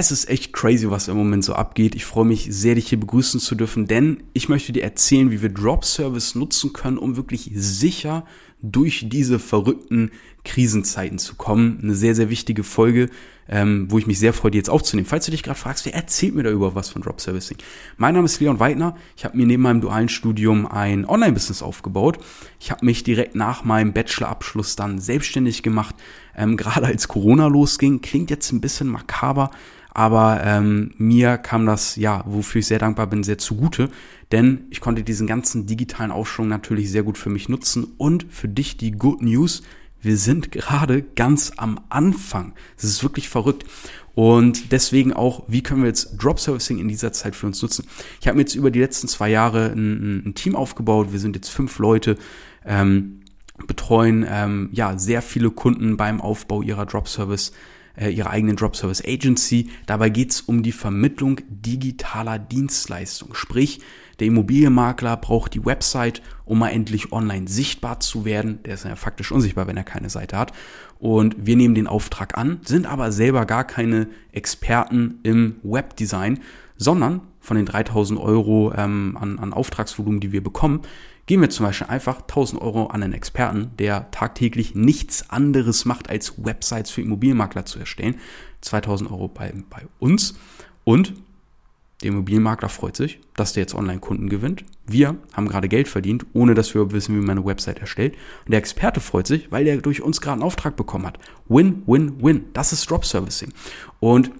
Es 0.00 0.10
ist 0.10 0.30
echt 0.30 0.54
crazy, 0.54 0.88
was 0.88 1.08
im 1.08 1.16
Moment 1.18 1.44
so 1.44 1.52
abgeht. 1.52 1.94
Ich 1.94 2.06
freue 2.06 2.24
mich 2.24 2.46
sehr, 2.48 2.74
dich 2.74 2.88
hier 2.88 2.98
begrüßen 2.98 3.38
zu 3.38 3.54
dürfen, 3.54 3.86
denn 3.86 4.22
ich 4.32 4.48
möchte 4.48 4.72
dir 4.72 4.82
erzählen, 4.82 5.30
wie 5.30 5.42
wir 5.42 5.50
Drop 5.50 5.84
Service 5.84 6.34
nutzen 6.34 6.72
können, 6.72 6.96
um 6.96 7.18
wirklich 7.18 7.50
sicher 7.52 8.24
durch 8.62 9.10
diese 9.10 9.38
verrückten 9.38 10.10
Krisenzeiten 10.44 11.18
zu 11.18 11.34
kommen. 11.34 11.80
Eine 11.82 11.94
sehr, 11.94 12.14
sehr 12.14 12.30
wichtige 12.30 12.62
Folge, 12.62 13.10
ähm, 13.48 13.86
wo 13.88 13.98
ich 13.98 14.06
mich 14.06 14.18
sehr 14.18 14.32
freue, 14.32 14.50
die 14.52 14.58
jetzt 14.58 14.70
aufzunehmen. 14.70 15.06
Falls 15.06 15.24
du 15.24 15.30
dich 15.30 15.42
gerade 15.42 15.58
fragst, 15.58 15.84
wer 15.84 15.94
erzählt 15.94 16.34
mir 16.34 16.42
da 16.42 16.50
über 16.50 16.74
was 16.74 16.88
von 16.88 17.02
Drop 17.02 17.20
Servicing? 17.20 17.58
Mein 17.96 18.14
Name 18.14 18.26
ist 18.26 18.40
Leon 18.40 18.60
Weidner. 18.60 18.96
Ich 19.16 19.24
habe 19.24 19.36
mir 19.36 19.46
neben 19.46 19.62
meinem 19.62 19.80
dualen 19.80 20.08
Studium 20.08 20.66
ein 20.66 21.04
Online-Business 21.04 21.62
aufgebaut. 21.62 22.18
Ich 22.58 22.70
habe 22.70 22.86
mich 22.86 23.02
direkt 23.02 23.34
nach 23.34 23.64
meinem 23.64 23.92
Bachelorabschluss 23.92 24.76
dann 24.76 24.98
selbstständig 24.98 25.62
gemacht. 25.62 25.94
Ähm, 26.36 26.56
gerade 26.56 26.86
als 26.86 27.08
Corona 27.08 27.48
losging, 27.48 28.00
klingt 28.00 28.30
jetzt 28.30 28.52
ein 28.52 28.60
bisschen 28.60 28.88
makaber, 28.88 29.50
aber 29.92 30.40
ähm, 30.44 30.92
mir 30.98 31.36
kam 31.36 31.66
das, 31.66 31.96
ja, 31.96 32.22
wofür 32.26 32.60
ich 32.60 32.66
sehr 32.66 32.78
dankbar 32.78 33.08
bin, 33.08 33.24
sehr 33.24 33.38
zugute, 33.38 33.90
denn 34.30 34.66
ich 34.70 34.80
konnte 34.80 35.02
diesen 35.02 35.26
ganzen 35.26 35.66
digitalen 35.66 36.12
Aufschwung 36.12 36.46
natürlich 36.46 36.90
sehr 36.90 37.02
gut 37.02 37.18
für 37.18 37.30
mich 37.30 37.48
nutzen 37.48 37.88
und 37.98 38.26
für 38.30 38.48
dich 38.48 38.76
die 38.76 38.92
Good 38.92 39.22
News. 39.22 39.62
Wir 40.02 40.16
sind 40.16 40.50
gerade 40.50 41.02
ganz 41.02 41.52
am 41.56 41.80
Anfang. 41.88 42.54
Das 42.76 42.84
ist 42.84 43.02
wirklich 43.02 43.28
verrückt. 43.28 43.64
Und 44.14 44.72
deswegen 44.72 45.12
auch, 45.12 45.44
wie 45.46 45.62
können 45.62 45.82
wir 45.82 45.88
jetzt 45.88 46.16
Drop 46.18 46.40
Servicing 46.40 46.78
in 46.78 46.88
dieser 46.88 47.12
Zeit 47.12 47.36
für 47.36 47.46
uns 47.46 47.62
nutzen? 47.62 47.86
Ich 48.20 48.26
habe 48.26 48.36
mir 48.36 48.42
jetzt 48.42 48.54
über 48.54 48.70
die 48.70 48.80
letzten 48.80 49.08
zwei 49.08 49.30
Jahre 49.30 49.72
ein, 49.72 50.26
ein 50.26 50.34
Team 50.34 50.56
aufgebaut. 50.56 51.12
Wir 51.12 51.20
sind 51.20 51.36
jetzt 51.36 51.50
fünf 51.50 51.78
Leute. 51.78 52.16
Ähm, 52.64 53.20
betreuen 53.66 54.26
ähm, 54.28 54.70
ja 54.72 54.98
sehr 54.98 55.22
viele 55.22 55.50
Kunden 55.50 55.96
beim 55.96 56.20
Aufbau 56.20 56.62
ihrer 56.62 56.86
Drop 56.86 57.08
Service 57.08 57.52
ihrer 58.08 58.30
eigenen 58.30 58.56
Drop 58.56 58.76
Service 58.76 59.02
Agency. 59.04 59.70
Dabei 59.86 60.08
geht 60.08 60.30
es 60.30 60.40
um 60.40 60.62
die 60.62 60.72
Vermittlung 60.72 61.40
digitaler 61.48 62.38
Dienstleistungen. 62.38 63.34
Sprich, 63.34 63.80
der 64.20 64.26
Immobilienmakler 64.26 65.16
braucht 65.16 65.54
die 65.54 65.64
Website, 65.64 66.22
um 66.44 66.58
mal 66.58 66.68
endlich 66.68 67.12
online 67.12 67.48
sichtbar 67.48 68.00
zu 68.00 68.24
werden. 68.24 68.62
Der 68.64 68.74
ist 68.74 68.84
ja 68.84 68.94
faktisch 68.96 69.32
unsichtbar, 69.32 69.66
wenn 69.66 69.76
er 69.76 69.84
keine 69.84 70.10
Seite 70.10 70.36
hat. 70.36 70.52
Und 70.98 71.34
wir 71.38 71.56
nehmen 71.56 71.74
den 71.74 71.86
Auftrag 71.86 72.36
an, 72.36 72.60
sind 72.62 72.86
aber 72.86 73.12
selber 73.12 73.46
gar 73.46 73.64
keine 73.64 74.08
Experten 74.32 75.20
im 75.22 75.56
Webdesign, 75.62 76.40
sondern 76.76 77.22
von 77.40 77.56
den 77.56 77.64
3000 77.64 78.20
Euro 78.20 78.72
ähm, 78.76 79.16
an, 79.18 79.38
an 79.38 79.54
Auftragsvolumen, 79.54 80.20
die 80.20 80.32
wir 80.32 80.42
bekommen, 80.42 80.82
geben 81.30 81.42
wir 81.42 81.50
zum 81.50 81.66
Beispiel 81.66 81.86
einfach 81.86 82.22
1000 82.22 82.60
Euro 82.60 82.86
an 82.88 83.04
einen 83.04 83.12
Experten, 83.12 83.70
der 83.78 84.10
tagtäglich 84.10 84.74
nichts 84.74 85.30
anderes 85.30 85.84
macht, 85.84 86.10
als 86.10 86.44
Websites 86.44 86.90
für 86.90 87.02
Immobilienmakler 87.02 87.64
zu 87.64 87.78
erstellen. 87.78 88.16
2000 88.62 89.12
Euro 89.12 89.28
bei, 89.28 89.54
bei 89.70 89.82
uns. 90.00 90.34
Und 90.82 91.14
der 92.02 92.08
Immobilienmakler 92.08 92.68
freut 92.68 92.96
sich, 92.96 93.20
dass 93.36 93.52
der 93.52 93.60
jetzt 93.60 93.76
Online-Kunden 93.76 94.28
gewinnt. 94.28 94.64
Wir 94.88 95.18
haben 95.32 95.48
gerade 95.48 95.68
Geld 95.68 95.86
verdient, 95.86 96.26
ohne 96.32 96.54
dass 96.54 96.74
wir 96.74 96.90
wissen, 96.90 97.14
wie 97.14 97.24
man 97.24 97.38
eine 97.38 97.46
Website 97.46 97.78
erstellt. 97.78 98.14
Und 98.44 98.50
der 98.50 98.58
Experte 98.58 98.98
freut 98.98 99.28
sich, 99.28 99.52
weil 99.52 99.64
der 99.64 99.76
durch 99.76 100.02
uns 100.02 100.20
gerade 100.20 100.32
einen 100.32 100.42
Auftrag 100.42 100.74
bekommen 100.74 101.06
hat. 101.06 101.20
Win, 101.48 101.84
win, 101.86 102.20
win. 102.20 102.46
Das 102.54 102.72
ist 102.72 102.90
Drop 102.90 103.04
Servicing. 103.04 103.52
Und 104.00 104.32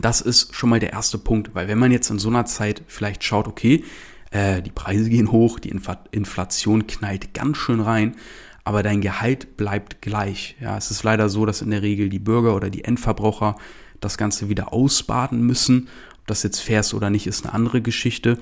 das 0.00 0.22
ist 0.22 0.54
schon 0.54 0.70
mal 0.70 0.80
der 0.80 0.94
erste 0.94 1.18
Punkt, 1.18 1.54
weil 1.54 1.68
wenn 1.68 1.78
man 1.78 1.92
jetzt 1.92 2.08
in 2.08 2.18
so 2.18 2.30
einer 2.30 2.46
Zeit 2.46 2.80
vielleicht 2.86 3.22
schaut, 3.22 3.46
okay, 3.46 3.84
äh, 4.32 4.62
die 4.62 4.72
Preise 4.72 5.10
gehen 5.10 5.30
hoch, 5.30 5.60
die 5.60 5.68
Inflation 6.10 6.86
knallt 6.86 7.34
ganz 7.34 7.58
schön 7.58 7.80
rein, 7.80 8.16
aber 8.64 8.82
dein 8.82 9.00
Gehalt 9.00 9.56
bleibt 9.56 10.02
gleich. 10.02 10.56
Ja, 10.60 10.76
es 10.76 10.90
ist 10.90 11.02
leider 11.02 11.28
so, 11.28 11.46
dass 11.46 11.62
in 11.62 11.70
der 11.70 11.82
Regel 11.82 12.08
die 12.08 12.18
Bürger 12.18 12.56
oder 12.56 12.70
die 12.70 12.84
Endverbraucher 12.84 13.56
das 14.00 14.16
Ganze 14.16 14.48
wieder 14.48 14.72
ausbaden 14.72 15.42
müssen. 15.42 15.88
Ob 16.20 16.26
das 16.26 16.42
jetzt 16.42 16.60
fair 16.60 16.80
ist 16.80 16.94
oder 16.94 17.10
nicht, 17.10 17.26
ist 17.26 17.44
eine 17.44 17.54
andere 17.54 17.82
Geschichte. 17.82 18.38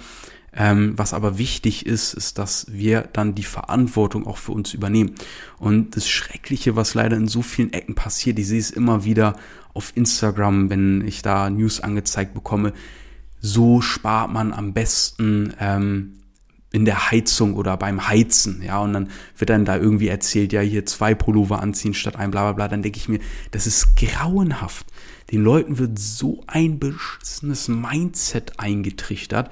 Ähm, 0.53 0.95
was 0.97 1.15
aber 1.15 1.39
wichtig 1.39 1.87
ist, 1.87 2.13
ist, 2.13 2.39
dass 2.39 2.67
wir 2.71 3.03
dann 3.13 3.35
die 3.35 3.45
Verantwortung 3.45 4.27
auch 4.27 4.37
für 4.37 4.53
uns 4.53 4.75
übernehmen. 4.75 5.15
Und 5.59 5.97
das 5.97 6.09
Schreckliche, 6.09 6.75
was 6.77 6.95
leider 6.95 7.17
in 7.17 7.29
so 7.29 7.43
vielen 7.43 7.73
Ecken 7.73 7.95
passiert, 7.95 8.39
ich 8.39 8.49
sehe 8.49 8.59
es 8.59 8.71
immer 8.71 9.05
wieder 9.05 9.37
auf 9.75 9.93
Instagram, 9.95 10.69
wenn 10.69 11.07
ich 11.07 11.23
da 11.23 11.51
News 11.51 11.81
angezeigt 11.81 12.35
bekomme, 12.35 12.73
so 13.41 13.81
spart 13.81 14.31
man 14.33 14.53
am 14.53 14.73
besten 14.73 15.55
ähm, 15.59 16.21
in 16.73 16.85
der 16.85 17.11
Heizung 17.11 17.55
oder 17.55 17.77
beim 17.77 18.07
Heizen, 18.07 18.63
ja, 18.63 18.79
und 18.79 18.93
dann 18.93 19.09
wird 19.37 19.51
dann 19.51 19.65
da 19.65 19.77
irgendwie 19.77 20.09
erzählt, 20.09 20.53
ja, 20.53 20.61
hier 20.61 20.87
zwei 20.87 21.15
Pullover 21.15 21.61
anziehen 21.61 21.95
statt 21.95 22.17
ein 22.17 22.31
bla 22.31 22.43
bla 22.43 22.53
bla, 22.53 22.69
dann 22.69 22.83
denke 22.83 22.99
ich 22.99 23.09
mir, 23.09 23.19
das 23.51 23.67
ist 23.67 23.97
grauenhaft. 23.97 24.87
Den 25.33 25.43
Leuten 25.43 25.79
wird 25.79 25.99
so 25.99 26.43
ein 26.47 26.79
beschissenes 26.79 27.69
Mindset 27.69 28.59
eingetrichtert. 28.59 29.51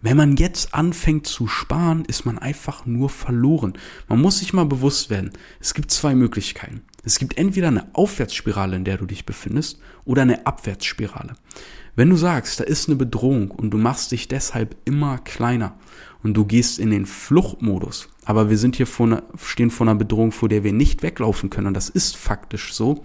Wenn 0.00 0.16
man 0.16 0.36
jetzt 0.36 0.74
anfängt 0.74 1.26
zu 1.26 1.46
sparen, 1.46 2.04
ist 2.06 2.26
man 2.26 2.38
einfach 2.38 2.86
nur 2.86 3.08
verloren. 3.08 3.74
Man 4.08 4.20
muss 4.20 4.40
sich 4.40 4.52
mal 4.52 4.66
bewusst 4.66 5.10
werden, 5.10 5.32
es 5.60 5.74
gibt 5.74 5.90
zwei 5.90 6.14
Möglichkeiten. 6.14 6.82
Es 7.04 7.18
gibt 7.18 7.36
entweder 7.36 7.68
eine 7.68 7.86
Aufwärtsspirale, 7.94 8.76
in 8.76 8.84
der 8.84 8.98
du 8.98 9.06
dich 9.06 9.26
befindest, 9.26 9.80
oder 10.04 10.22
eine 10.22 10.46
Abwärtsspirale. 10.46 11.34
Wenn 11.94 12.10
du 12.10 12.16
sagst, 12.16 12.60
da 12.60 12.64
ist 12.64 12.88
eine 12.88 12.96
Bedrohung 12.96 13.50
und 13.50 13.70
du 13.70 13.78
machst 13.78 14.12
dich 14.12 14.28
deshalb 14.28 14.76
immer 14.84 15.18
kleiner 15.18 15.74
und 16.22 16.34
du 16.34 16.46
gehst 16.46 16.78
in 16.78 16.90
den 16.90 17.04
Fluchtmodus, 17.04 18.08
aber 18.24 18.48
wir 18.48 18.56
sind 18.56 18.76
hier 18.76 18.86
vor 18.86 19.06
einer, 19.06 19.22
stehen 19.36 19.70
vor 19.70 19.86
einer 19.86 19.96
Bedrohung, 19.96 20.32
vor 20.32 20.48
der 20.48 20.64
wir 20.64 20.72
nicht 20.72 21.02
weglaufen 21.02 21.50
können 21.50 21.66
und 21.66 21.74
das 21.74 21.90
ist 21.90 22.16
faktisch 22.16 22.72
so, 22.72 23.04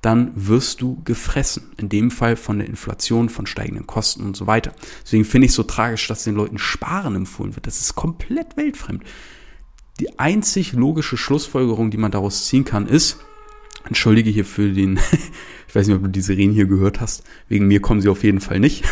dann 0.00 0.32
wirst 0.34 0.80
du 0.80 1.02
gefressen. 1.04 1.72
In 1.76 1.88
dem 1.88 2.10
Fall 2.10 2.36
von 2.36 2.58
der 2.58 2.68
Inflation, 2.68 3.28
von 3.28 3.46
steigenden 3.46 3.86
Kosten 3.86 4.22
und 4.24 4.36
so 4.36 4.46
weiter. 4.46 4.72
Deswegen 5.02 5.24
finde 5.24 5.46
ich 5.46 5.50
es 5.50 5.56
so 5.56 5.62
tragisch, 5.62 6.06
dass 6.06 6.24
den 6.24 6.36
Leuten 6.36 6.58
Sparen 6.58 7.16
empfohlen 7.16 7.54
wird. 7.54 7.66
Das 7.66 7.80
ist 7.80 7.96
komplett 7.96 8.56
weltfremd. 8.56 9.02
Die 9.98 10.18
einzig 10.18 10.72
logische 10.72 11.18
Schlussfolgerung, 11.18 11.90
die 11.90 11.98
man 11.98 12.10
daraus 12.10 12.46
ziehen 12.46 12.64
kann, 12.64 12.86
ist, 12.86 13.18
entschuldige 13.86 14.30
hier 14.30 14.44
für 14.44 14.72
den 14.72 14.98
Ich 15.70 15.76
weiß 15.76 15.86
nicht, 15.86 15.96
ob 15.96 16.02
du 16.02 16.08
die 16.08 16.20
Sirenen 16.20 16.52
hier 16.52 16.66
gehört 16.66 17.00
hast. 17.00 17.22
Wegen 17.46 17.68
mir 17.68 17.80
kommen 17.80 18.00
sie 18.00 18.08
auf 18.08 18.24
jeden 18.24 18.40
Fall 18.40 18.58
nicht. 18.58 18.84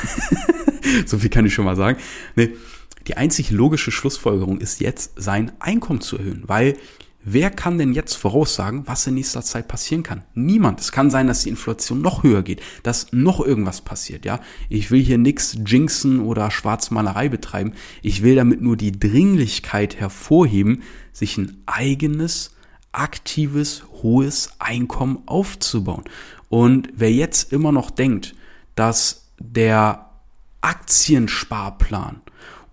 so 1.06 1.18
viel 1.18 1.28
kann 1.28 1.44
ich 1.44 1.52
schon 1.52 1.64
mal 1.64 1.74
sagen. 1.74 1.98
Nee, 2.36 2.50
die 3.08 3.16
einzig 3.16 3.50
logische 3.50 3.90
Schlussfolgerung 3.90 4.60
ist 4.60 4.80
jetzt, 4.80 5.12
sein 5.16 5.50
Einkommen 5.58 6.00
zu 6.00 6.18
erhöhen, 6.18 6.44
weil 6.46 6.76
Wer 7.24 7.50
kann 7.50 7.76
denn 7.78 7.94
jetzt 7.94 8.14
voraussagen, 8.14 8.86
was 8.86 9.06
in 9.06 9.14
nächster 9.14 9.42
Zeit 9.42 9.66
passieren 9.66 10.04
kann? 10.04 10.22
Niemand. 10.34 10.80
Es 10.80 10.92
kann 10.92 11.10
sein, 11.10 11.26
dass 11.26 11.42
die 11.42 11.48
Inflation 11.50 12.00
noch 12.00 12.22
höher 12.22 12.42
geht, 12.42 12.62
dass 12.84 13.12
noch 13.12 13.44
irgendwas 13.44 13.80
passiert, 13.80 14.24
ja. 14.24 14.40
Ich 14.68 14.90
will 14.92 15.02
hier 15.02 15.18
nichts 15.18 15.58
jinxen 15.66 16.20
oder 16.20 16.50
Schwarzmalerei 16.50 17.28
betreiben. 17.28 17.72
Ich 18.02 18.22
will 18.22 18.36
damit 18.36 18.62
nur 18.62 18.76
die 18.76 18.92
Dringlichkeit 18.92 19.96
hervorheben, 19.96 20.82
sich 21.12 21.36
ein 21.36 21.60
eigenes, 21.66 22.52
aktives, 22.98 23.84
hohes 24.02 24.50
Einkommen 24.58 25.22
aufzubauen. 25.26 26.04
Und 26.48 26.88
wer 26.94 27.12
jetzt 27.12 27.52
immer 27.52 27.72
noch 27.72 27.90
denkt, 27.90 28.34
dass 28.74 29.28
der 29.38 30.10
Aktiensparplan 30.60 32.20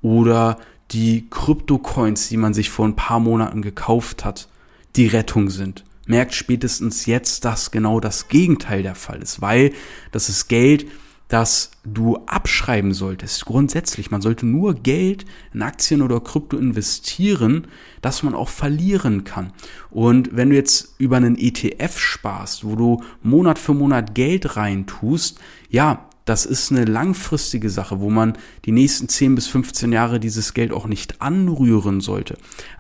oder 0.02 0.58
die 0.92 1.28
Kryptocoins, 1.30 2.30
die 2.30 2.38
man 2.38 2.54
sich 2.54 2.70
vor 2.70 2.88
ein 2.88 2.96
paar 2.96 3.20
Monaten 3.20 3.62
gekauft 3.62 4.26
hat, 4.26 4.48
die 4.96 5.08
Rettung 5.08 5.50
sind, 5.50 5.84
merkt 6.08 6.34
spätestens 6.34 7.06
jetzt, 7.06 7.46
dass 7.46 7.72
genau 7.72 8.00
das 8.00 8.28
Gegenteil 8.28 8.84
der 8.84 8.96
Fall 8.96 9.22
ist, 9.22 9.42
weil 9.42 9.74
das 10.12 10.30
ist 10.30 10.48
Geld, 10.48 10.88
das 11.28 11.72
du 11.84 12.18
abschreiben 12.28 12.94
solltest. 12.94 13.46
Grundsätzlich, 13.46 14.12
man 14.12 14.22
sollte 14.22 14.46
nur 14.46 14.76
Geld 14.76 15.26
in 15.54 15.62
Aktien 15.62 16.02
oder 16.02 16.20
Krypto 16.20 16.58
investieren, 16.58 17.68
dass 18.02 18.24
man 18.24 18.36
auch 18.36 18.50
verlieren 18.50 19.24
kann. 19.24 19.52
Und 19.90 20.36
wenn 20.36 20.50
du 20.50 20.56
jetzt 20.56 20.96
über 21.00 21.18
einen 21.18 21.38
ETF 21.38 21.98
sparst, 21.98 22.64
wo 22.64 22.76
du 22.76 23.04
Monat 23.24 23.58
für 23.58 23.74
Monat 23.74 24.14
Geld 24.14 24.56
reintust, 24.56 25.40
ja, 25.70 26.08
das 26.26 26.46
ist 26.46 26.72
eine 26.72 26.86
langfristige 26.86 27.70
Sache, 27.70 28.00
wo 28.00 28.10
man 28.10 28.34
die 28.66 28.72
nächsten 28.72 29.08
10 29.08 29.36
bis 29.36 29.48
15 29.48 29.92
Jahre 29.92 30.20
dieses 30.20 30.56
Geld 30.56 30.74
auch 30.74 30.88
nicht 30.88 31.22
anrühren 31.22 32.02
sollte. 32.02 32.38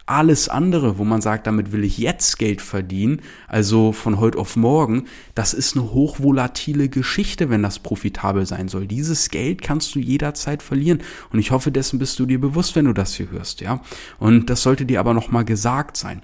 Alles 0.08 0.50
andere, 0.50 0.98
wo 0.98 1.04
man 1.04 1.22
sagt, 1.22 1.46
damit 1.46 1.72
will 1.72 1.84
ich 1.84 2.00
jetzt 2.00 2.40
Geld 2.40 2.62
verdienen, 2.62 3.22
also 3.48 3.92
von 3.92 4.20
heute 4.20 4.40
auf 4.40 4.56
morgen, 4.56 5.06
das 5.36 5.54
ist 5.54 5.78
eine 5.78 5.92
hochvolatile 5.92 6.90
Geschichte, 6.90 7.52
wenn 7.52 7.62
das 7.62 7.80
profitabel 7.80 8.48
sein 8.48 8.68
soll. 8.68 8.88
Dieses 8.88 9.30
Geld 9.30 9.62
kannst 9.62 9.94
du 9.94 10.00
jederzeit 10.00 10.64
verlieren. 10.64 11.02
Und 11.32 11.40
ich 11.40 11.52
hoffe, 11.52 11.72
dessen 11.72 12.00
bist 12.00 12.18
du 12.20 12.26
dir 12.26 12.42
bewusst, 12.42 12.76
wenn 12.76 12.86
du 12.86 12.94
das 12.94 13.14
hier 13.14 13.30
hörst, 13.30 13.62
ja. 13.62 13.82
Und 14.18 14.50
das 14.50 14.64
sollte 14.64 14.86
dir 14.86 15.00
aber 15.00 15.14
nochmal 15.14 15.46
gesagt 15.46 15.98
sein. 15.98 16.22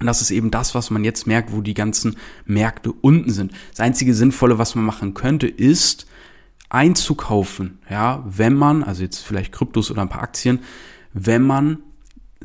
Und 0.00 0.06
das 0.06 0.20
ist 0.20 0.30
eben 0.30 0.50
das, 0.50 0.74
was 0.74 0.90
man 0.90 1.04
jetzt 1.04 1.26
merkt, 1.26 1.52
wo 1.52 1.60
die 1.60 1.74
ganzen 1.74 2.16
Märkte 2.46 2.92
unten 2.92 3.30
sind. 3.30 3.52
Das 3.70 3.80
einzige 3.80 4.14
Sinnvolle, 4.14 4.58
was 4.58 4.74
man 4.74 4.84
machen 4.84 5.14
könnte, 5.14 5.46
ist, 5.46 6.06
einzukaufen, 6.74 7.78
ja, 7.88 8.24
wenn 8.26 8.54
man, 8.54 8.82
also 8.82 9.02
jetzt 9.02 9.20
vielleicht 9.20 9.52
Kryptos 9.52 9.90
oder 9.90 10.02
ein 10.02 10.08
paar 10.08 10.22
Aktien, 10.22 10.58
wenn 11.12 11.42
man 11.42 11.78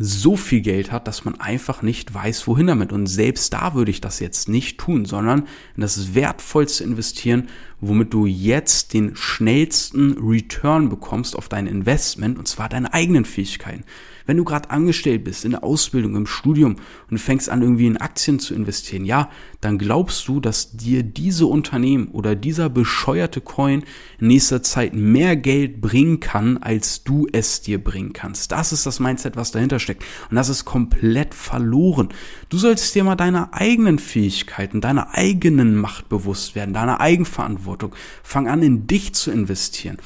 so 0.02 0.38
viel 0.38 0.62
Geld 0.62 0.94
hat, 0.94 1.08
dass 1.08 1.26
man 1.26 1.42
einfach 1.42 1.82
nicht 1.82 2.14
weiß, 2.14 2.48
wohin 2.48 2.68
damit. 2.68 2.94
Und 2.94 3.08
selbst 3.08 3.52
da 3.52 3.74
würde 3.74 3.92
ich 3.92 4.00
das 4.00 4.22
jetzt 4.22 4.48
nicht 4.48 4.78
tun, 4.78 5.04
sondern 5.04 5.48
in 5.76 5.82
das 5.82 6.16
wertvollste 6.16 6.86
investieren, 6.86 7.50
womit 7.82 8.14
du 8.14 8.26
jetzt 8.26 8.94
den 8.94 9.16
schnellsten 9.16 10.16
Return 10.20 10.88
bekommst 10.88 11.36
auf 11.36 11.50
dein 11.50 11.68
Investment, 11.68 12.40
und 12.40 12.48
zwar 12.48 12.70
deine 12.70 12.94
eigenen 12.94 13.26
Fähigkeiten. 13.26 13.84
Wenn 14.30 14.38
du 14.38 14.44
gerade 14.44 14.70
angestellt 14.70 15.24
bist, 15.24 15.44
in 15.44 15.50
der 15.50 15.64
Ausbildung, 15.64 16.16
im 16.16 16.28
Studium 16.28 16.76
und 17.10 17.18
fängst 17.18 17.50
an, 17.50 17.64
irgendwie 17.64 17.88
in 17.88 17.98
Aktien 17.98 18.38
zu 18.38 18.54
investieren, 18.54 19.04
ja, 19.04 19.32
dann 19.60 19.80
glaubst 19.80 20.28
du, 20.28 20.40
dass 20.40 20.74
dir 20.78 21.02
diese 21.02 21.48
Unternehmen 21.48 22.10
oder 22.10 22.36
dieser 22.36 22.70
bescheuerte 22.70 23.42
Coin 23.42 23.84
in 24.20 24.28
nächster 24.28 24.62
Zeit 24.62 24.94
mehr 24.94 25.36
Geld 25.36 25.82
bringen 25.82 26.20
kann, 26.20 26.60
als 26.60 27.04
du 27.04 27.28
es 27.32 27.62
dir 27.62 27.84
bringen 27.84 28.14
kannst. 28.14 28.52
Das 28.52 28.72
ist 28.72 28.86
das 28.86 29.00
Mindset, 29.00 29.36
was 29.36 29.50
dahinter 29.50 29.80
steckt. 29.80 30.04
Und 30.30 30.36
das 30.36 30.48
ist 30.48 30.64
komplett 30.64 31.34
verloren. 31.34 32.10
Du 32.50 32.60
solltest 32.60 32.94
dir 32.94 33.04
mal 33.04 33.16
deine 33.16 33.54
eigenen 33.54 33.98
Fähigkeiten, 33.98 34.80
deiner 34.80 35.16
eigenen 35.16 35.76
Macht 35.76 36.08
bewusst 36.08 36.54
werden, 36.54 36.76
deiner 36.76 37.02
Eigenverantwortung. 37.02 37.96
Fang 38.22 38.48
an, 38.48 38.62
in 38.62 38.86
dich 38.86 39.16
zu 39.16 39.32
investieren. 39.32 39.98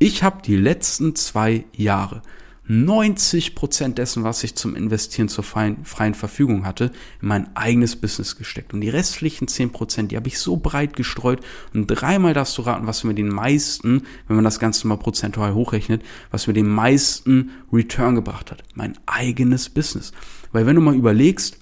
Ich 0.00 0.24
habe 0.24 0.42
die 0.42 0.56
letzten 0.56 1.14
zwei 1.14 1.66
Jahre 1.72 2.22
90 2.70 3.56
Prozent 3.56 3.98
dessen, 3.98 4.22
was 4.22 4.44
ich 4.44 4.54
zum 4.54 4.76
Investieren 4.76 5.28
zur 5.28 5.42
freien, 5.42 5.84
freien, 5.84 6.14
Verfügung 6.14 6.64
hatte, 6.64 6.92
in 7.20 7.26
mein 7.26 7.56
eigenes 7.56 7.96
Business 7.96 8.36
gesteckt. 8.36 8.72
Und 8.72 8.80
die 8.80 8.88
restlichen 8.88 9.48
10 9.48 9.72
Prozent, 9.72 10.12
die 10.12 10.16
habe 10.16 10.28
ich 10.28 10.38
so 10.38 10.56
breit 10.56 10.94
gestreut. 10.94 11.40
Und 11.74 11.88
dreimal 11.88 12.32
darfst 12.32 12.56
du 12.56 12.62
raten, 12.62 12.86
was 12.86 13.02
mir 13.02 13.14
den 13.14 13.28
meisten, 13.28 14.04
wenn 14.28 14.36
man 14.36 14.44
das 14.44 14.60
Ganze 14.60 14.86
mal 14.86 14.98
prozentual 14.98 15.52
hochrechnet, 15.52 16.04
was 16.30 16.46
mir 16.46 16.52
den 16.52 16.68
meisten 16.68 17.50
Return 17.72 18.14
gebracht 18.14 18.52
hat. 18.52 18.62
Mein 18.76 18.96
eigenes 19.04 19.68
Business. 19.68 20.12
Weil 20.52 20.66
wenn 20.66 20.76
du 20.76 20.80
mal 20.80 20.94
überlegst, 20.94 21.58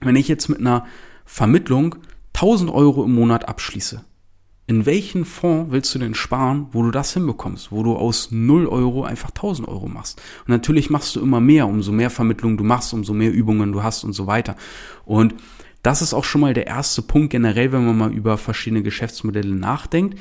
wenn 0.00 0.16
ich 0.16 0.28
jetzt 0.28 0.48
mit 0.48 0.60
einer 0.60 0.86
Vermittlung 1.26 1.96
1000 2.32 2.70
Euro 2.70 3.04
im 3.04 3.14
Monat 3.14 3.46
abschließe, 3.46 4.02
in 4.68 4.84
welchen 4.84 5.24
Fonds 5.24 5.72
willst 5.72 5.94
du 5.94 5.98
denn 5.98 6.14
sparen, 6.14 6.66
wo 6.72 6.82
du 6.82 6.90
das 6.90 7.14
hinbekommst, 7.14 7.72
wo 7.72 7.82
du 7.82 7.96
aus 7.96 8.28
0 8.30 8.66
Euro 8.66 9.02
einfach 9.02 9.30
1000 9.30 9.66
Euro 9.66 9.88
machst? 9.88 10.20
Und 10.40 10.50
natürlich 10.50 10.90
machst 10.90 11.16
du 11.16 11.20
immer 11.20 11.40
mehr, 11.40 11.66
umso 11.66 11.90
mehr 11.90 12.10
Vermittlungen 12.10 12.58
du 12.58 12.64
machst, 12.64 12.92
umso 12.92 13.14
mehr 13.14 13.32
Übungen 13.32 13.72
du 13.72 13.82
hast 13.82 14.04
und 14.04 14.12
so 14.12 14.26
weiter. 14.26 14.56
Und 15.06 15.34
das 15.82 16.02
ist 16.02 16.12
auch 16.12 16.24
schon 16.24 16.42
mal 16.42 16.52
der 16.52 16.66
erste 16.66 17.00
Punkt 17.00 17.30
generell, 17.30 17.72
wenn 17.72 17.86
man 17.86 17.96
mal 17.96 18.12
über 18.12 18.36
verschiedene 18.36 18.82
Geschäftsmodelle 18.82 19.54
nachdenkt 19.54 20.18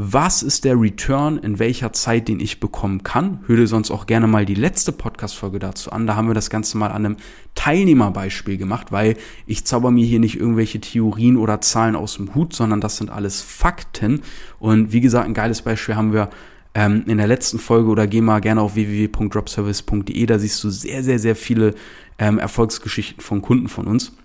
was 0.00 0.44
ist 0.44 0.64
der 0.64 0.80
Return 0.80 1.38
in 1.38 1.58
welcher 1.58 1.92
Zeit, 1.92 2.28
den 2.28 2.38
ich 2.38 2.60
bekommen 2.60 3.02
kann. 3.02 3.40
Hör 3.48 3.66
sonst 3.66 3.90
auch 3.90 4.06
gerne 4.06 4.28
mal 4.28 4.46
die 4.46 4.54
letzte 4.54 4.92
Podcast-Folge 4.92 5.58
dazu 5.58 5.90
an. 5.90 6.06
Da 6.06 6.14
haben 6.14 6.28
wir 6.28 6.34
das 6.34 6.50
Ganze 6.50 6.78
mal 6.78 6.92
an 6.92 7.04
einem 7.04 7.16
Teilnehmerbeispiel 7.56 8.58
gemacht, 8.58 8.92
weil 8.92 9.16
ich 9.46 9.64
zauber 9.64 9.90
mir 9.90 10.06
hier 10.06 10.20
nicht 10.20 10.38
irgendwelche 10.38 10.80
Theorien 10.80 11.36
oder 11.36 11.60
Zahlen 11.60 11.96
aus 11.96 12.14
dem 12.14 12.36
Hut, 12.36 12.54
sondern 12.54 12.80
das 12.80 12.96
sind 12.96 13.10
alles 13.10 13.42
Fakten. 13.42 14.20
Und 14.60 14.92
wie 14.92 15.00
gesagt, 15.00 15.26
ein 15.26 15.34
geiles 15.34 15.62
Beispiel 15.62 15.96
haben 15.96 16.12
wir 16.12 16.30
ähm, 16.76 17.02
in 17.08 17.18
der 17.18 17.26
letzten 17.26 17.58
Folge 17.58 17.90
oder 17.90 18.06
geh 18.06 18.20
mal 18.20 18.38
gerne 18.38 18.60
auf 18.60 18.76
www.dropservice.de. 18.76 20.26
Da 20.26 20.38
siehst 20.38 20.62
du 20.62 20.70
sehr, 20.70 21.02
sehr, 21.02 21.18
sehr 21.18 21.34
viele 21.34 21.74
ähm, 22.20 22.38
Erfolgsgeschichten 22.38 23.20
von 23.20 23.42
Kunden 23.42 23.66
von 23.66 23.88
uns. 23.88 24.16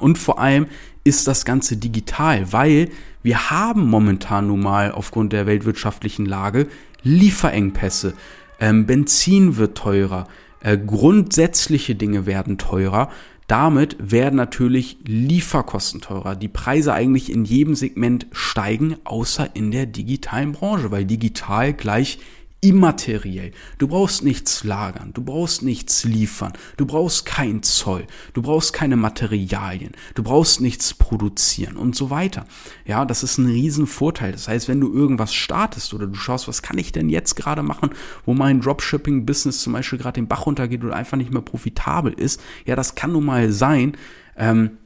Und 0.00 0.16
vor 0.16 0.38
allem 0.38 0.68
ist 1.04 1.26
das 1.26 1.44
Ganze 1.44 1.76
digital, 1.76 2.52
weil 2.52 2.90
wir 3.22 3.50
haben 3.50 3.86
momentan 3.88 4.48
nun 4.48 4.60
mal 4.60 4.92
aufgrund 4.92 5.32
der 5.32 5.46
weltwirtschaftlichen 5.46 6.26
Lage 6.26 6.68
Lieferengpässe. 7.02 8.14
Ähm, 8.60 8.86
Benzin 8.86 9.56
wird 9.56 9.76
teurer, 9.76 10.28
äh, 10.60 10.78
grundsätzliche 10.78 11.94
Dinge 11.94 12.26
werden 12.26 12.58
teurer. 12.58 13.10
Damit 13.48 13.96
werden 13.98 14.36
natürlich 14.36 14.98
Lieferkosten 15.04 16.00
teurer. 16.00 16.36
Die 16.36 16.48
Preise 16.48 16.94
eigentlich 16.94 17.30
in 17.30 17.44
jedem 17.44 17.74
Segment 17.74 18.26
steigen, 18.32 18.96
außer 19.04 19.50
in 19.54 19.72
der 19.72 19.86
digitalen 19.86 20.52
Branche, 20.52 20.90
weil 20.90 21.04
digital 21.04 21.72
gleich 21.72 22.18
immateriell. 22.62 23.50
Du 23.78 23.88
brauchst 23.88 24.22
nichts 24.22 24.62
lagern, 24.62 25.12
du 25.12 25.22
brauchst 25.22 25.62
nichts 25.62 26.04
liefern, 26.04 26.52
du 26.76 26.86
brauchst 26.86 27.26
kein 27.26 27.64
Zoll, 27.64 28.06
du 28.34 28.42
brauchst 28.42 28.72
keine 28.72 28.96
Materialien, 28.96 29.90
du 30.14 30.22
brauchst 30.22 30.60
nichts 30.60 30.94
produzieren 30.94 31.76
und 31.76 31.96
so 31.96 32.08
weiter. 32.08 32.46
Ja, 32.86 33.04
das 33.04 33.24
ist 33.24 33.36
ein 33.38 33.46
Riesenvorteil. 33.46 34.30
Das 34.30 34.46
heißt, 34.46 34.68
wenn 34.68 34.80
du 34.80 34.94
irgendwas 34.94 35.34
startest 35.34 35.92
oder 35.92 36.06
du 36.06 36.14
schaust, 36.14 36.46
was 36.46 36.62
kann 36.62 36.78
ich 36.78 36.92
denn 36.92 37.10
jetzt 37.10 37.34
gerade 37.34 37.64
machen, 37.64 37.90
wo 38.24 38.32
mein 38.32 38.60
Dropshipping-Business 38.60 39.60
zum 39.60 39.72
Beispiel 39.72 39.98
gerade 39.98 40.20
den 40.20 40.28
Bach 40.28 40.46
runtergeht 40.46 40.84
oder 40.84 40.94
einfach 40.94 41.16
nicht 41.16 41.32
mehr 41.32 41.42
profitabel 41.42 42.12
ist, 42.12 42.40
ja, 42.64 42.76
das 42.76 42.94
kann 42.94 43.12
nun 43.12 43.24
mal 43.24 43.50
sein, 43.50 43.96
ähm, 44.36 44.78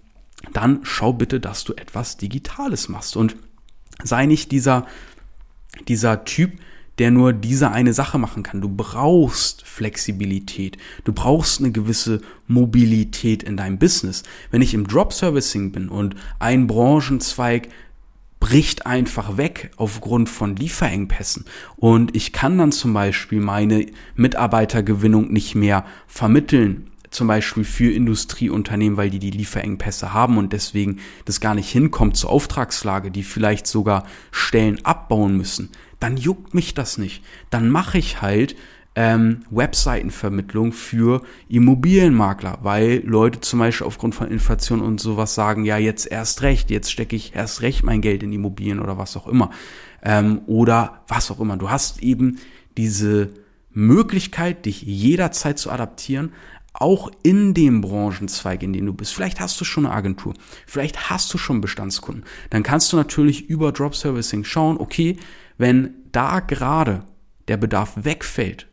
dann 0.54 0.80
schau 0.82 1.12
bitte, 1.12 1.40
dass 1.40 1.64
du 1.64 1.74
etwas 1.74 2.16
Digitales 2.16 2.88
machst 2.88 3.16
und 3.16 3.36
sei 4.02 4.24
nicht 4.24 4.50
dieser, 4.50 4.86
dieser 5.88 6.24
Typ, 6.24 6.58
der 6.98 7.10
nur 7.10 7.32
diese 7.32 7.70
eine 7.70 7.92
Sache 7.92 8.18
machen 8.18 8.42
kann. 8.42 8.60
Du 8.60 8.68
brauchst 8.68 9.66
Flexibilität. 9.66 10.78
Du 11.04 11.12
brauchst 11.12 11.60
eine 11.60 11.72
gewisse 11.72 12.20
Mobilität 12.46 13.42
in 13.42 13.56
deinem 13.56 13.78
Business. 13.78 14.22
Wenn 14.50 14.62
ich 14.62 14.74
im 14.74 14.86
Drop 14.86 15.12
Servicing 15.12 15.72
bin 15.72 15.88
und 15.88 16.14
ein 16.38 16.66
Branchenzweig 16.66 17.68
bricht 18.40 18.86
einfach 18.86 19.36
weg 19.36 19.70
aufgrund 19.76 20.28
von 20.28 20.56
Lieferengpässen. 20.56 21.46
Und 21.76 22.14
ich 22.14 22.32
kann 22.32 22.58
dann 22.58 22.72
zum 22.72 22.92
Beispiel 22.92 23.40
meine 23.40 23.86
Mitarbeitergewinnung 24.14 25.32
nicht 25.32 25.54
mehr 25.54 25.84
vermitteln 26.06 26.90
zum 27.10 27.28
Beispiel 27.28 27.64
für 27.64 27.90
Industrieunternehmen, 27.90 28.96
weil 28.96 29.10
die 29.10 29.18
die 29.18 29.30
Lieferengpässe 29.30 30.12
haben 30.12 30.36
und 30.38 30.52
deswegen 30.52 30.98
das 31.24 31.40
gar 31.40 31.54
nicht 31.54 31.70
hinkommt 31.70 32.16
zur 32.16 32.30
Auftragslage, 32.30 33.10
die 33.10 33.22
vielleicht 33.22 33.66
sogar 33.66 34.04
Stellen 34.30 34.84
abbauen 34.84 35.36
müssen, 35.36 35.70
dann 36.00 36.16
juckt 36.16 36.54
mich 36.54 36.74
das 36.74 36.98
nicht. 36.98 37.22
Dann 37.50 37.68
mache 37.68 37.98
ich 37.98 38.20
halt 38.22 38.56
ähm, 38.96 39.42
Webseitenvermittlung 39.50 40.72
für 40.72 41.22
Immobilienmakler, 41.48 42.58
weil 42.62 43.02
Leute 43.04 43.40
zum 43.40 43.58
Beispiel 43.58 43.86
aufgrund 43.86 44.14
von 44.14 44.28
Inflation 44.28 44.80
und 44.80 45.00
sowas 45.00 45.34
sagen, 45.34 45.64
ja, 45.64 45.76
jetzt 45.76 46.10
erst 46.10 46.42
recht, 46.42 46.70
jetzt 46.70 46.90
stecke 46.90 47.14
ich 47.14 47.34
erst 47.34 47.60
recht 47.60 47.84
mein 47.84 48.00
Geld 48.00 48.22
in 48.22 48.32
Immobilien 48.32 48.80
oder 48.80 48.96
was 48.96 49.16
auch 49.16 49.26
immer. 49.26 49.50
Ähm, 50.02 50.40
oder 50.46 51.02
was 51.08 51.30
auch 51.30 51.40
immer. 51.40 51.58
Du 51.58 51.68
hast 51.70 52.02
eben 52.02 52.38
diese 52.76 53.30
Möglichkeit, 53.70 54.64
dich 54.64 54.80
jederzeit 54.82 55.58
zu 55.58 55.70
adaptieren, 55.70 56.32
auch 56.72 57.10
in 57.22 57.54
dem 57.54 57.80
Branchenzweig, 57.80 58.62
in 58.62 58.72
dem 58.72 58.86
du 58.86 58.94
bist. 58.94 59.14
Vielleicht 59.14 59.40
hast 59.40 59.60
du 59.60 59.64
schon 59.64 59.86
eine 59.86 59.94
Agentur, 59.94 60.34
vielleicht 60.66 61.10
hast 61.10 61.32
du 61.32 61.38
schon 61.38 61.60
Bestandskunden. 61.60 62.24
Dann 62.50 62.62
kannst 62.62 62.92
du 62.92 62.96
natürlich 62.96 63.48
über 63.48 63.72
Drop 63.72 63.94
Servicing 63.94 64.44
schauen, 64.44 64.78
okay, 64.78 65.16
wenn 65.58 65.94
da 66.12 66.40
gerade 66.40 67.04
der 67.48 67.56
Bedarf 67.56 67.92
wegfällt, 67.96 68.68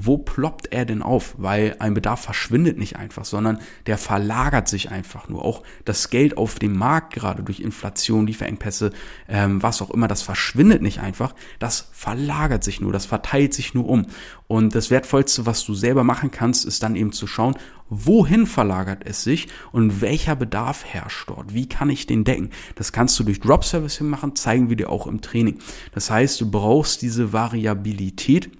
wo 0.00 0.16
ploppt 0.16 0.72
er 0.72 0.84
denn 0.84 1.02
auf? 1.02 1.34
Weil 1.38 1.74
ein 1.80 1.92
Bedarf 1.92 2.20
verschwindet 2.20 2.78
nicht 2.78 2.96
einfach, 2.96 3.24
sondern 3.24 3.58
der 3.86 3.98
verlagert 3.98 4.68
sich 4.68 4.90
einfach 4.92 5.28
nur. 5.28 5.44
Auch 5.44 5.64
das 5.84 6.08
Geld 6.08 6.38
auf 6.38 6.60
dem 6.60 6.78
Markt, 6.78 7.12
gerade 7.12 7.42
durch 7.42 7.58
Inflation, 7.58 8.28
Lieferengpässe, 8.28 8.92
ähm, 9.28 9.60
was 9.60 9.82
auch 9.82 9.90
immer, 9.90 10.06
das 10.06 10.22
verschwindet 10.22 10.82
nicht 10.82 11.00
einfach. 11.00 11.34
Das 11.58 11.88
verlagert 11.92 12.62
sich 12.62 12.80
nur, 12.80 12.92
das 12.92 13.06
verteilt 13.06 13.52
sich 13.52 13.74
nur 13.74 13.88
um. 13.88 14.06
Und 14.46 14.76
das 14.76 14.90
Wertvollste, 14.90 15.46
was 15.46 15.64
du 15.64 15.74
selber 15.74 16.04
machen 16.04 16.30
kannst, 16.30 16.64
ist 16.64 16.84
dann 16.84 16.94
eben 16.94 17.12
zu 17.12 17.26
schauen, 17.26 17.56
wohin 17.90 18.46
verlagert 18.46 19.02
es 19.04 19.24
sich 19.24 19.48
und 19.72 20.00
welcher 20.00 20.36
Bedarf 20.36 20.84
herrscht 20.84 21.28
dort. 21.28 21.54
Wie 21.54 21.68
kann 21.68 21.90
ich 21.90 22.06
den 22.06 22.22
decken? 22.22 22.50
Das 22.76 22.92
kannst 22.92 23.18
du 23.18 23.24
durch 23.24 23.40
Drop 23.40 23.64
Servicing 23.64 24.08
machen, 24.08 24.36
zeigen 24.36 24.68
wir 24.68 24.76
dir 24.76 24.90
auch 24.90 25.08
im 25.08 25.22
Training. 25.22 25.58
Das 25.92 26.08
heißt, 26.08 26.40
du 26.40 26.48
brauchst 26.50 27.02
diese 27.02 27.32
Variabilität 27.32 28.50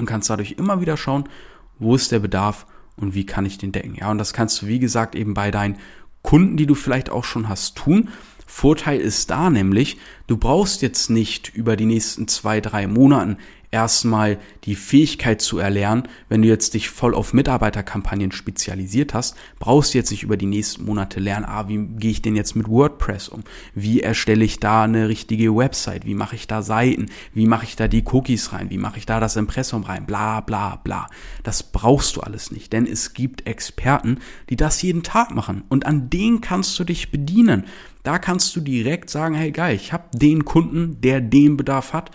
und 0.00 0.06
kannst 0.06 0.30
dadurch 0.30 0.52
immer 0.52 0.80
wieder 0.80 0.96
schauen, 0.96 1.24
wo 1.78 1.94
ist 1.94 2.10
der 2.10 2.18
Bedarf 2.18 2.66
und 2.96 3.14
wie 3.14 3.26
kann 3.26 3.46
ich 3.46 3.58
den 3.58 3.72
decken. 3.72 3.94
Ja, 3.94 4.10
und 4.10 4.18
das 4.18 4.32
kannst 4.32 4.62
du, 4.62 4.66
wie 4.66 4.78
gesagt, 4.78 5.14
eben 5.14 5.34
bei 5.34 5.50
deinen 5.50 5.76
Kunden, 6.22 6.56
die 6.56 6.66
du 6.66 6.74
vielleicht 6.74 7.10
auch 7.10 7.24
schon 7.24 7.48
hast, 7.48 7.76
tun. 7.76 8.08
Vorteil 8.46 9.00
ist 9.00 9.30
da 9.30 9.48
nämlich, 9.48 9.96
du 10.26 10.36
brauchst 10.36 10.82
jetzt 10.82 11.08
nicht 11.08 11.54
über 11.54 11.76
die 11.76 11.86
nächsten 11.86 12.26
zwei, 12.26 12.60
drei 12.60 12.86
Monaten 12.86 13.38
erstmal 13.70 14.38
die 14.64 14.74
Fähigkeit 14.74 15.40
zu 15.40 15.58
erlernen, 15.58 16.08
wenn 16.28 16.42
du 16.42 16.48
jetzt 16.48 16.74
dich 16.74 16.90
voll 16.90 17.14
auf 17.14 17.32
Mitarbeiterkampagnen 17.32 18.32
spezialisiert 18.32 19.14
hast, 19.14 19.36
brauchst 19.58 19.94
du 19.94 19.98
jetzt 19.98 20.10
nicht 20.10 20.24
über 20.24 20.36
die 20.36 20.46
nächsten 20.46 20.84
Monate 20.84 21.20
lernen, 21.20 21.44
ah, 21.44 21.68
wie 21.68 21.78
gehe 21.78 22.10
ich 22.10 22.22
denn 22.22 22.36
jetzt 22.36 22.56
mit 22.56 22.68
WordPress 22.68 23.28
um? 23.28 23.44
Wie 23.74 24.00
erstelle 24.00 24.44
ich 24.44 24.58
da 24.58 24.84
eine 24.84 25.08
richtige 25.08 25.54
Website? 25.54 26.04
Wie 26.04 26.14
mache 26.14 26.36
ich 26.36 26.46
da 26.46 26.62
Seiten? 26.62 27.06
Wie 27.32 27.46
mache 27.46 27.64
ich 27.64 27.76
da 27.76 27.86
die 27.86 28.04
Cookies 28.04 28.52
rein? 28.52 28.70
Wie 28.70 28.78
mache 28.78 28.98
ich 28.98 29.06
da 29.06 29.20
das 29.20 29.36
Impressum 29.36 29.84
rein? 29.84 30.06
Bla 30.06 30.40
bla 30.40 30.76
bla. 30.76 31.06
Das 31.44 31.62
brauchst 31.62 32.16
du 32.16 32.20
alles 32.22 32.50
nicht, 32.50 32.72
denn 32.72 32.86
es 32.86 33.14
gibt 33.14 33.46
Experten, 33.46 34.18
die 34.48 34.56
das 34.56 34.82
jeden 34.82 35.02
Tag 35.02 35.30
machen 35.34 35.62
und 35.68 35.86
an 35.86 36.10
denen 36.10 36.40
kannst 36.40 36.78
du 36.78 36.84
dich 36.84 37.12
bedienen. 37.12 37.64
Da 38.02 38.18
kannst 38.18 38.56
du 38.56 38.60
direkt 38.60 39.10
sagen, 39.10 39.34
hey 39.34 39.52
geil, 39.52 39.76
ich 39.76 39.92
habe 39.92 40.04
den 40.14 40.46
Kunden, 40.46 41.00
der 41.02 41.20
den 41.20 41.56
Bedarf 41.56 41.92
hat 41.92 42.10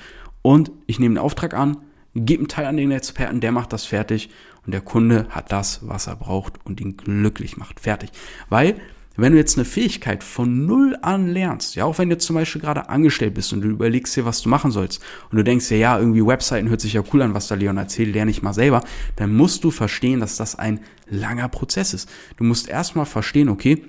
und 0.46 0.72
ich 0.86 1.00
nehme 1.00 1.16
den 1.16 1.24
Auftrag 1.24 1.56
an, 1.56 1.78
gebe 2.14 2.42
einen 2.42 2.48
Teil 2.48 2.68
an 2.68 2.78
den 2.78 2.92
Experten, 2.92 3.40
der 3.40 3.52
macht 3.52 3.74
das 3.74 3.86
fertig 3.86 4.30
und 4.64 4.74
der 4.74 4.82
Kunde 4.82 5.26
hat 5.32 5.52
das, 5.52 5.80
was 5.88 6.06
er 6.06 6.16
braucht 6.16 6.64
und 6.66 6.80
ihn 6.80 6.98
glücklich 6.98 7.58
macht. 7.58 7.80
Fertig. 7.80 8.12
Weil 8.48 8.76
wenn 9.16 9.32
du 9.32 9.40
jetzt 9.40 9.58
eine 9.58 9.66
Fähigkeit 9.66 10.24
von 10.24 10.68
null 10.68 11.00
an 11.02 11.30
lernst, 11.30 11.74
ja, 11.74 11.86
auch 11.86 11.98
wenn 11.98 12.12
du 12.12 12.20
zum 12.20 12.36
Beispiel 12.36 12.62
gerade 12.62 12.90
angestellt 12.90 13.34
bist 13.34 13.54
und 13.54 13.62
du 13.62 13.70
überlegst 13.70 14.16
dir, 14.16 14.26
was 14.26 14.44
du 14.44 14.50
machen 14.50 14.70
sollst 14.70 15.02
und 15.32 15.38
du 15.38 15.44
denkst 15.44 15.68
dir, 15.68 15.80
ja, 15.80 15.98
irgendwie 15.98 16.24
Webseiten 16.24 16.70
hört 16.70 16.82
sich 16.82 16.94
ja 16.94 17.02
cool 17.12 17.24
an, 17.24 17.34
was 17.34 17.48
da 17.48 17.56
Leon 17.56 17.78
erzählt, 17.78 18.14
lerne 18.14 18.30
ich 18.30 18.44
mal 18.44 18.54
selber, 18.54 18.84
dann 19.16 19.36
musst 19.36 19.64
du 19.64 19.72
verstehen, 19.72 20.20
dass 20.20 20.38
das 20.38 20.54
ein 20.60 20.80
langer 21.08 21.50
Prozess 21.50 21.96
ist. 21.96 22.08
Du 22.38 22.44
musst 22.44 22.70
erstmal 22.70 23.08
verstehen, 23.08 23.50
okay, 23.50 23.82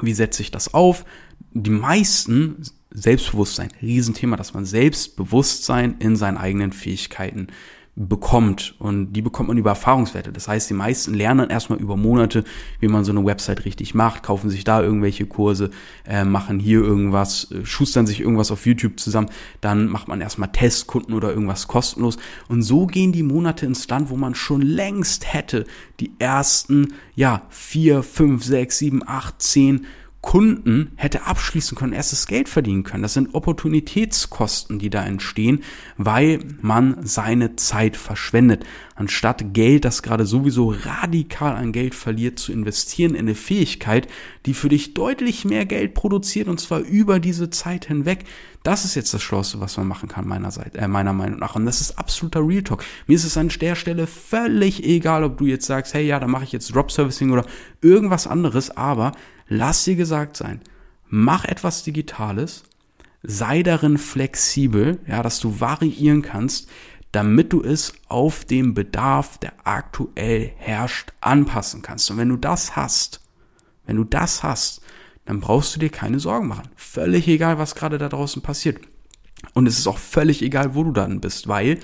wie 0.00 0.12
setze 0.12 0.42
ich 0.42 0.50
das 0.50 0.74
auf? 0.74 1.04
Die 1.52 1.70
meisten 1.70 2.64
Selbstbewusstsein, 2.94 3.68
Riesenthema, 3.82 4.36
dass 4.36 4.54
man 4.54 4.64
Selbstbewusstsein 4.64 5.96
in 5.98 6.16
seinen 6.16 6.38
eigenen 6.38 6.72
Fähigkeiten 6.72 7.48
bekommt. 7.96 8.74
Und 8.78 9.12
die 9.12 9.22
bekommt 9.22 9.48
man 9.48 9.58
über 9.58 9.70
Erfahrungswerte. 9.70 10.32
Das 10.32 10.48
heißt, 10.48 10.68
die 10.68 10.74
meisten 10.74 11.14
lernen 11.14 11.50
erstmal 11.50 11.78
über 11.78 11.96
Monate, 11.96 12.44
wie 12.80 12.88
man 12.88 13.04
so 13.04 13.12
eine 13.12 13.24
Website 13.24 13.64
richtig 13.64 13.94
macht, 13.94 14.24
kaufen 14.24 14.50
sich 14.50 14.64
da 14.64 14.82
irgendwelche 14.82 15.26
Kurse, 15.26 15.70
äh, 16.06 16.24
machen 16.24 16.58
hier 16.58 16.80
irgendwas, 16.80 17.50
äh, 17.52 17.64
schustern 17.64 18.06
sich 18.06 18.20
irgendwas 18.20 18.50
auf 18.50 18.66
YouTube 18.66 18.98
zusammen. 18.98 19.30
Dann 19.60 19.86
macht 19.88 20.08
man 20.08 20.20
erstmal 20.20 20.50
Testkunden 20.50 21.14
oder 21.14 21.30
irgendwas 21.30 21.68
kostenlos. 21.68 22.18
Und 22.48 22.62
so 22.62 22.86
gehen 22.86 23.12
die 23.12 23.22
Monate 23.22 23.66
ins 23.66 23.88
Land, 23.88 24.10
wo 24.10 24.16
man 24.16 24.34
schon 24.34 24.62
längst 24.62 25.32
hätte 25.32 25.64
die 26.00 26.12
ersten, 26.18 26.94
ja, 27.14 27.42
vier, 27.48 28.02
fünf, 28.02 28.44
sechs, 28.44 28.78
sieben, 28.78 29.02
acht, 29.06 29.40
zehn 29.40 29.86
Kunden 30.24 30.92
hätte 30.96 31.26
abschließen 31.26 31.76
können, 31.76 31.92
erstes 31.92 32.26
Geld 32.26 32.48
verdienen 32.48 32.82
können. 32.82 33.02
Das 33.02 33.12
sind 33.12 33.34
Opportunitätskosten, 33.34 34.78
die 34.78 34.88
da 34.88 35.04
entstehen, 35.04 35.62
weil 35.98 36.40
man 36.62 37.06
seine 37.06 37.56
Zeit 37.56 37.98
verschwendet. 37.98 38.64
Anstatt 38.94 39.52
Geld, 39.52 39.84
das 39.84 40.02
gerade 40.02 40.24
sowieso 40.24 40.70
radikal 40.70 41.54
an 41.54 41.72
Geld 41.72 41.94
verliert, 41.94 42.38
zu 42.38 42.52
investieren 42.52 43.14
in 43.14 43.26
eine 43.26 43.34
Fähigkeit, 43.34 44.08
die 44.46 44.54
für 44.54 44.70
dich 44.70 44.94
deutlich 44.94 45.44
mehr 45.44 45.66
Geld 45.66 45.92
produziert 45.92 46.48
und 46.48 46.58
zwar 46.58 46.80
über 46.80 47.20
diese 47.20 47.50
Zeit 47.50 47.84
hinweg. 47.84 48.24
Das 48.62 48.86
ist 48.86 48.94
jetzt 48.94 49.12
das 49.12 49.22
Schlauste, 49.22 49.60
was 49.60 49.76
man 49.76 49.86
machen 49.86 50.08
kann, 50.08 50.26
meiner, 50.26 50.50
Seite, 50.50 50.78
äh, 50.78 50.88
meiner 50.88 51.12
Meinung 51.12 51.38
nach. 51.38 51.54
Und 51.54 51.66
das 51.66 51.82
ist 51.82 51.98
absoluter 51.98 52.40
Real 52.40 52.62
Talk. 52.62 52.82
Mir 53.06 53.14
ist 53.14 53.24
es 53.24 53.36
an 53.36 53.50
der 53.50 53.74
Stelle 53.74 54.06
völlig 54.06 54.82
egal, 54.84 55.22
ob 55.22 55.36
du 55.36 55.44
jetzt 55.44 55.66
sagst, 55.66 55.92
hey, 55.92 56.06
ja, 56.06 56.18
da 56.18 56.26
mache 56.26 56.44
ich 56.44 56.52
jetzt 56.52 56.74
Drop 56.74 56.90
Servicing 56.90 57.30
oder 57.30 57.44
irgendwas 57.82 58.26
anderes, 58.26 58.74
aber 58.74 59.12
lass 59.48 59.84
dir 59.84 59.96
gesagt 59.96 60.36
sein, 60.36 60.60
mach 61.08 61.44
etwas 61.44 61.82
Digitales, 61.82 62.64
sei 63.22 63.62
darin 63.62 63.98
flexibel, 63.98 65.00
ja, 65.06 65.22
dass 65.22 65.40
du 65.40 65.60
variieren 65.60 66.22
kannst, 66.22 66.68
damit 67.12 67.52
du 67.52 67.62
es 67.62 67.94
auf 68.08 68.44
den 68.44 68.74
Bedarf, 68.74 69.38
der 69.38 69.52
aktuell 69.64 70.52
herrscht, 70.56 71.12
anpassen 71.20 71.80
kannst. 71.80 72.10
Und 72.10 72.16
wenn 72.16 72.28
du 72.28 72.36
das 72.36 72.74
hast, 72.74 73.20
wenn 73.86 73.96
du 73.96 74.04
das 74.04 74.42
hast, 74.42 74.82
dann 75.24 75.40
brauchst 75.40 75.74
du 75.74 75.80
dir 75.80 75.90
keine 75.90 76.20
Sorgen 76.20 76.48
machen. 76.48 76.68
Völlig 76.76 77.28
egal, 77.28 77.58
was 77.58 77.74
gerade 77.74 77.98
da 77.98 78.08
draußen 78.08 78.42
passiert. 78.42 78.80
Und 79.52 79.66
es 79.66 79.78
ist 79.78 79.86
auch 79.86 79.98
völlig 79.98 80.42
egal, 80.42 80.74
wo 80.74 80.84
du 80.84 80.92
dann 80.92 81.20
bist, 81.20 81.48
weil 81.48 81.78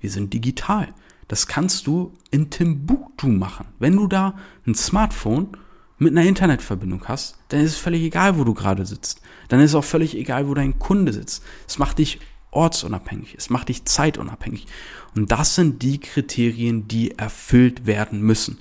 wir 0.00 0.10
sind 0.10 0.32
digital. 0.32 0.88
Das 1.28 1.46
kannst 1.46 1.86
du 1.86 2.14
in 2.30 2.50
Timbuktu 2.50 3.28
machen. 3.28 3.66
Wenn 3.78 3.96
du 3.96 4.06
da 4.06 4.34
ein 4.66 4.74
Smartphone 4.74 5.56
mit 6.00 6.16
einer 6.16 6.26
Internetverbindung 6.26 7.04
hast, 7.06 7.36
dann 7.48 7.60
ist 7.60 7.72
es 7.72 7.76
völlig 7.76 8.02
egal, 8.02 8.38
wo 8.38 8.44
du 8.44 8.54
gerade 8.54 8.86
sitzt. 8.86 9.20
Dann 9.48 9.60
ist 9.60 9.70
es 9.70 9.74
auch 9.74 9.84
völlig 9.84 10.16
egal, 10.16 10.48
wo 10.48 10.54
dein 10.54 10.78
Kunde 10.78 11.12
sitzt. 11.12 11.44
Es 11.68 11.78
macht 11.78 11.98
dich 11.98 12.20
ortsunabhängig, 12.50 13.34
es 13.36 13.50
macht 13.50 13.68
dich 13.68 13.84
zeitunabhängig. 13.84 14.66
Und 15.14 15.30
das 15.30 15.54
sind 15.54 15.82
die 15.82 16.00
Kriterien, 16.00 16.88
die 16.88 17.18
erfüllt 17.18 17.86
werden 17.86 18.22
müssen. 18.22 18.54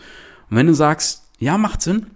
Und 0.50 0.58
wenn 0.58 0.68
du 0.68 0.74
sagst, 0.74 1.30
ja, 1.40 1.58
macht 1.58 1.82
Sinn, 1.82 2.08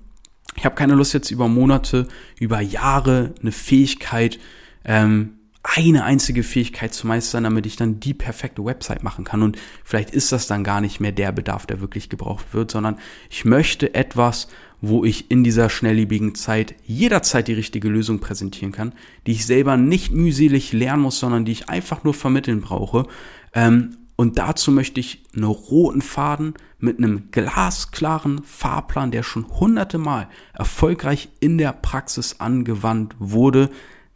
ich 0.56 0.66
habe 0.66 0.76
keine 0.76 0.94
Lust 0.94 1.14
jetzt 1.14 1.32
über 1.32 1.48
Monate, 1.48 2.08
über 2.38 2.60
Jahre 2.60 3.34
eine 3.42 3.54
Fähigkeit 3.54 4.40
ähm, 4.84 5.40
eine 5.64 6.04
einzige 6.04 6.44
Fähigkeit 6.44 6.94
zu 6.94 7.08
meistern, 7.08 7.46
damit 7.46 7.66
ich 7.66 7.78
dann 7.78 8.02
die 8.02 8.14
perfekte 8.14 8.66
Website 8.66 9.02
machen 9.02 9.24
kann. 9.24 9.42
Und 9.42 9.58
vielleicht 9.86 10.12
ist 10.12 10.34
das 10.34 10.46
dann 10.46 10.64
gar 10.64 10.82
nicht 10.82 11.00
mehr 11.00 11.14
der 11.14 11.32
Bedarf, 11.32 11.66
der 11.66 11.80
wirklich 11.80 12.10
gebraucht 12.10 12.48
wird, 12.52 12.70
sondern 12.70 13.00
ich 13.30 13.46
möchte 13.46 13.94
etwas, 13.96 14.50
wo 14.86 15.06
ich 15.06 15.32
in 15.32 15.46
dieser 15.46 15.70
schnelllebigen 15.70 16.36
Zeit 16.36 16.76
jederzeit 16.86 17.48
die 17.48 17.54
richtige 17.54 17.88
Lösung 17.88 18.20
präsentieren 18.20 18.74
kann, 18.74 18.92
die 19.26 19.32
ich 19.32 19.46
selber 19.46 19.78
nicht 19.78 20.12
mühselig 20.12 20.74
lernen 20.74 21.04
muss, 21.04 21.20
sondern 21.20 21.46
die 21.46 21.54
ich 21.54 21.70
einfach 21.70 22.04
nur 22.04 22.14
vermitteln 22.14 22.60
brauche. 22.60 23.06
Ähm, 23.54 23.96
und 24.18 24.38
dazu 24.38 24.74
möchte 24.74 25.00
ich 25.00 25.24
einen 25.34 25.46
roten 25.46 26.02
Faden 26.02 26.56
mit 26.80 26.98
einem 26.98 27.32
glasklaren 27.32 28.44
Fahrplan, 28.44 29.12
der 29.12 29.24
schon 29.24 29.48
hunderte 29.48 30.00
Mal 30.00 30.28
erfolgreich 30.52 31.30
in 31.40 31.58
der 31.58 31.72
Praxis 31.72 32.42
angewandt 32.42 33.16
wurde, 33.20 33.70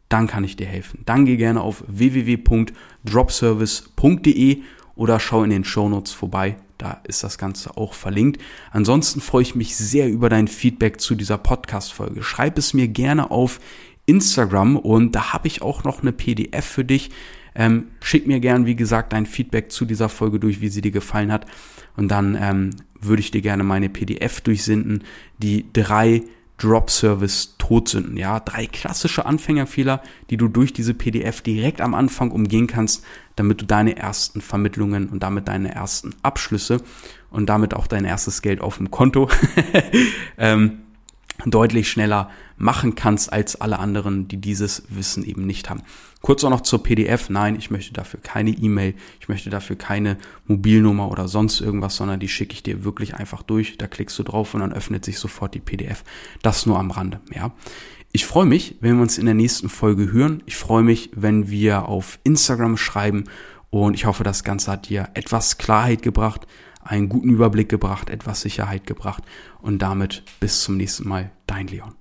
dann 0.09 0.27
kann 0.27 0.43
ich 0.43 0.57
dir 0.57 0.67
helfen. 0.67 0.99
Dann 1.05 1.25
geh 1.25 1.37
gerne 1.37 1.61
auf 1.61 1.85
www.dropservice.de 1.87 4.63
oder 4.95 5.21
schau 5.21 5.45
in 5.45 5.49
den 5.49 5.63
Shownotes 5.63 6.11
vorbei. 6.11 6.57
Da 6.77 7.01
ist 7.05 7.23
das 7.23 7.37
Ganze 7.37 7.75
auch 7.77 7.93
verlinkt. 7.93 8.41
Ansonsten 8.71 9.21
freue 9.21 9.41
ich 9.41 9.55
mich 9.55 9.75
sehr 9.75 10.09
über 10.09 10.29
dein 10.29 10.47
Feedback 10.47 11.01
zu 11.01 11.15
dieser 11.15 11.37
Podcast-Folge. 11.37 12.23
Schreib 12.23 12.57
es 12.57 12.73
mir 12.73 12.87
gerne 12.87 13.31
auf 13.31 13.59
Instagram 14.05 14.77
und 14.77 15.13
da 15.13 15.33
habe 15.33 15.47
ich 15.47 15.61
auch 15.61 15.83
noch 15.83 16.01
eine 16.01 16.11
PDF 16.11 16.65
für 16.65 16.85
dich. 16.85 17.11
Ähm, 17.55 17.87
schick 18.01 18.27
mir 18.27 18.39
gern, 18.39 18.65
wie 18.65 18.75
gesagt, 18.75 19.13
dein 19.13 19.25
Feedback 19.25 19.71
zu 19.71 19.85
dieser 19.85 20.09
Folge 20.09 20.39
durch, 20.39 20.61
wie 20.61 20.69
sie 20.69 20.81
dir 20.81 20.91
gefallen 20.91 21.31
hat. 21.31 21.47
Und 21.95 22.09
dann 22.09 22.37
ähm, 22.39 22.69
würde 22.99 23.19
ich 23.19 23.31
dir 23.31 23.41
gerne 23.41 23.63
meine 23.63 23.89
PDF 23.89 24.41
durchsenden, 24.41 25.03
die 25.39 25.65
drei 25.73 26.23
Drop-Service 26.57 27.55
Todsünden. 27.57 28.17
Ja, 28.17 28.39
drei 28.39 28.65
klassische 28.65 29.25
Anfängerfehler, 29.25 30.01
die 30.29 30.37
du 30.37 30.47
durch 30.47 30.73
diese 30.73 30.93
PDF 30.93 31.41
direkt 31.41 31.81
am 31.81 31.93
Anfang 31.93 32.31
umgehen 32.31 32.67
kannst, 32.67 33.03
damit 33.35 33.61
du 33.61 33.65
deine 33.65 33.97
ersten 33.97 34.41
Vermittlungen 34.41 35.09
und 35.09 35.21
damit 35.21 35.47
deine 35.47 35.73
ersten 35.73 36.15
Abschlüsse 36.23 36.81
und 37.29 37.47
damit 37.47 37.73
auch 37.73 37.87
dein 37.87 38.05
erstes 38.05 38.41
Geld 38.41 38.61
auf 38.61 38.77
dem 38.77 38.89
Konto 38.89 39.29
ähm, 40.37 40.79
deutlich 41.45 41.89
schneller 41.89 42.29
machen 42.57 42.95
kannst 42.95 43.31
als 43.31 43.59
alle 43.61 43.79
anderen, 43.79 44.27
die 44.27 44.37
dieses 44.37 44.83
Wissen 44.89 45.23
eben 45.23 45.45
nicht 45.45 45.69
haben. 45.69 45.83
Kurz 46.21 46.43
auch 46.43 46.49
noch 46.49 46.61
zur 46.61 46.81
PDF. 46.81 47.29
Nein, 47.29 47.55
ich 47.55 47.69
möchte 47.69 47.93
dafür 47.93 48.19
keine 48.21 48.49
E-Mail, 48.49 48.95
ich 49.19 49.29
möchte 49.29 49.49
dafür 49.49 49.75
keine 49.75 50.17
Mobilnummer 50.47 51.11
oder 51.11 51.27
sonst 51.27 51.61
irgendwas, 51.61 51.95
sondern 51.95 52.19
die 52.19 52.27
schicke 52.27 52.53
ich 52.53 52.63
dir 52.63 52.83
wirklich 52.83 53.15
einfach 53.15 53.43
durch. 53.43 53.77
Da 53.77 53.87
klickst 53.87 54.17
du 54.17 54.23
drauf 54.23 54.53
und 54.53 54.61
dann 54.61 54.73
öffnet 54.73 55.05
sich 55.05 55.19
sofort 55.19 55.53
die 55.53 55.59
PDF. 55.59 56.03
Das 56.41 56.65
nur 56.65 56.79
am 56.79 56.91
Rande, 56.91 57.19
ja. 57.33 57.51
Ich 58.11 58.25
freue 58.25 58.45
mich, 58.45 58.77
wenn 58.79 58.95
wir 58.95 59.03
uns 59.03 59.17
in 59.17 59.25
der 59.25 59.35
nächsten 59.35 59.69
Folge 59.69 60.11
hören. 60.11 60.41
Ich 60.45 60.55
freue 60.55 60.81
mich, 60.81 61.11
wenn 61.13 61.49
wir 61.49 61.87
auf 61.87 62.19
Instagram 62.23 62.77
schreiben 62.77 63.25
und 63.69 63.93
ich 63.93 64.05
hoffe, 64.05 64.23
das 64.23 64.43
Ganze 64.43 64.71
hat 64.71 64.89
dir 64.89 65.09
etwas 65.13 65.57
Klarheit 65.57 66.01
gebracht, 66.01 66.47
einen 66.87 67.09
guten 67.09 67.29
Überblick 67.29 67.69
gebracht, 67.69 68.09
etwas 68.09 68.41
Sicherheit 68.41 68.87
gebracht 68.87 69.23
und 69.61 69.81
damit 69.81 70.23
bis 70.39 70.61
zum 70.61 70.77
nächsten 70.77 71.07
Mal, 71.07 71.31
dein 71.45 71.67
Leon. 71.67 71.93